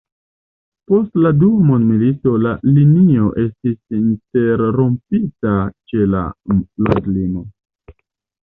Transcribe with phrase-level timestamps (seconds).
[0.91, 5.55] Post la Dua Mondmilito la linio estis interrompita
[5.93, 6.23] ĉe la
[6.89, 7.47] landlimo.